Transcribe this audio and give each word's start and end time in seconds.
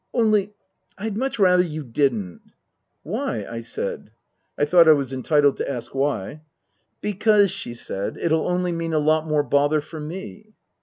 Only 0.15 0.55
I'd 0.97 1.15
much 1.15 1.37
rather 1.37 1.61
you 1.61 1.83
didn't."" 1.83 2.41
Why?" 3.03 3.45
I 3.47 3.61
said. 3.61 4.09
I 4.57 4.65
thought 4.65 4.89
I 4.89 4.93
was 4.93 5.13
entitled 5.13 5.57
to 5.57 5.69
ask 5.69 5.93
why." 5.93 6.41
Because," 7.01 7.51
she 7.51 7.75
said," 7.75 8.17
it'll 8.19 8.47
only 8.49 8.71
mean 8.71 8.93
a 8.93 8.97
lot 8.97 9.27
more 9.27 9.43
bother 9.43 9.79
for 9.79 9.99
me." 9.99 10.53